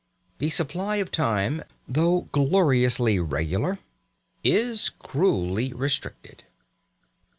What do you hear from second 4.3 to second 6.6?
is cruelly restricted.